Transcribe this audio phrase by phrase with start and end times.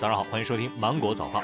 [0.00, 1.42] 早上好，欢迎收听《芒果早报》。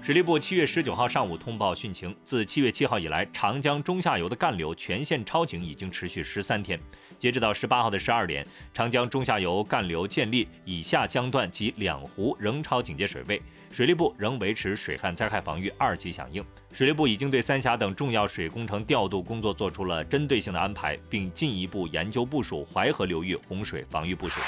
[0.00, 6.78] 水利部七月十九号上午通报汛情，自七月七号以来，长江中下游的干流全线超警已经持续十三天。
[7.18, 13.42] 截止到十八号的十二点，长江中下游干流建立以下江段及两湖仍超警戒水位。
[13.72, 16.44] 水利部仍维持水旱灾害防御二级响应。
[16.72, 24.40] 水利部已经对三峡等重要水工程调度工作做出了针对性的安排，并进一步研究部署淮河流域洪水防御部署。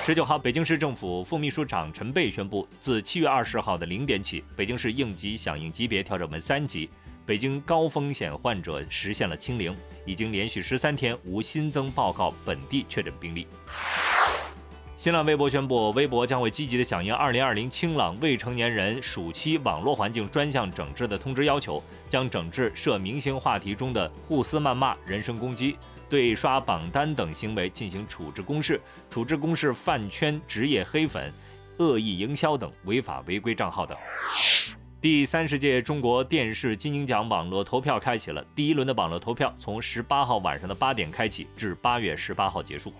[0.00, 6.90] 十九号，北京市政府副秘书长陈贝宣布，自七月二十号的零点起，北京市应急响应级别调整为三级，
[7.24, 9.72] 北京高风险患者实现了清零，
[10.04, 13.46] 已经连续十三天无新增报告本地确诊病例。
[14.96, 25.76] 新浪微博宣布，微博将会积极的响应二零二零清朗未成年人暑期网络环境专项整治的通知要求，将整治涉明星话题中的互撕谩骂、人身攻击。
[26.12, 31.32] 对刷榜单等行为进行处置公示，处置公示饭圈、职业黑粉、
[31.78, 33.96] 恶意营销等违法违规账号等。
[35.00, 42.92] 第三十届中国电视金鹰奖网络投票开启了，第一轮的网络投票从十八号晚上的八点开启，至八月十八号结束。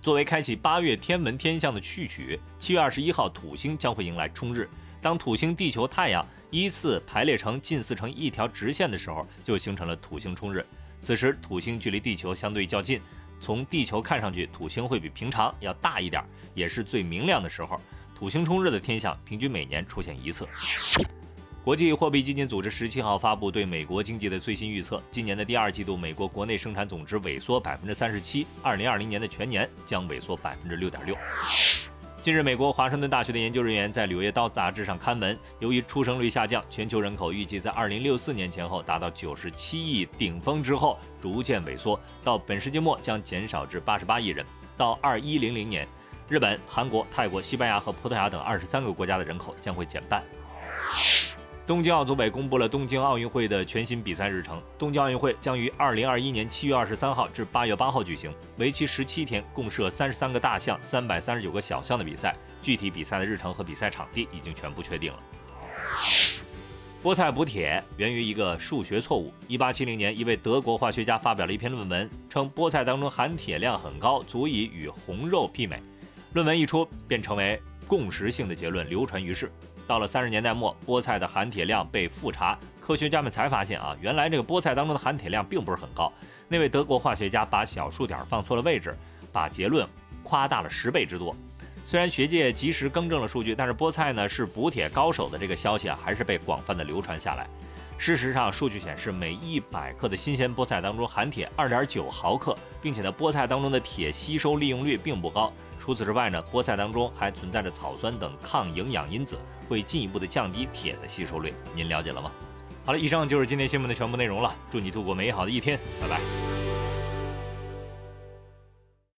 [0.00, 4.70] 作为开启八月天文天象的序曲，七月二十一号土星将会迎来冲日。
[5.02, 10.64] 当土星、地球、太阳依次排列成近似成一条直线的时候，就形成了土星冲日。
[11.00, 13.00] 此时土星距离地球相对较近，
[13.40, 16.22] 从地球看上去，土星会比平常要大一点，
[16.54, 17.80] 也是最明亮的时候。
[18.14, 20.46] 土星冲日的天象平均每年出现一次。
[21.62, 31.16] 国际货币基金组织十七号发布对美国经济的最新预测，今年的第二季度美国国内生产总值萎缩百分之三十七，二零二零年的全年将萎缩百分之六点六。
[32.20, 44.44] 近日，美国华盛顿大学的研究人员在《柳叶刀》杂志上刊文，由于出生率下降，全球人口预计在二零六四年前后达到九十七亿，顶峰之后逐渐萎缩，到本世纪末将减少至八十八亿人。
[44.76, 45.86] 到二一零零年，
[46.28, 50.20] 日本、韩国、泰国、西班牙和葡萄牙等二十三个国家的人口将会减半。
[51.68, 54.58] 东京奥组委公布了东京奥运会的全新比赛日程。
[54.78, 62.34] 东京奥运会将于二零二一年七月二十三号至八月八号举行，为期十七天，共设三十三个大项、三百三十九个小项的比赛。
[62.62, 65.18] 具体比赛的日程和比赛场地已经全部确定了。
[67.02, 69.30] 菠菜补铁源于一个数学错误。
[69.46, 75.82] 一八七零年，一位德国化学家发表了一篇论文，称菠菜当中含铁量很高，足以与红肉媲美。
[76.32, 79.52] 论文一出，便成为共识性的结论，流传于世。
[79.88, 86.12] 到了三十年代末，菠菜的含铁量被复查，科学家们才发现啊，原来这个菠菜当中的含铁量并不是很高。
[86.46, 88.94] 那位德国化学家把小数点放错了位置，
[89.32, 89.88] 把结论
[90.22, 91.34] 夸大了十倍之多。
[91.84, 97.46] 虽然学界及时更正了数据，但是菠菜呢是补铁高手的这个消息啊，还是被广泛的流传下来。
[97.96, 105.50] 事实上，数据显示，每一百克的新鲜菠菜当中含铁二点九毫克，并且呢，菠菜当中的铁吸收利用率并不高。
[105.78, 111.52] 除此之外呢，菠菜当中还存在着草酸等抗营养因子，会进一步的降低铁的吸收率。
[111.74, 112.30] 您了解了吗？
[112.84, 114.54] 好了，以上就是今天新闻的全部内容了。
[114.70, 116.47] 祝你度过美好的一天，拜拜。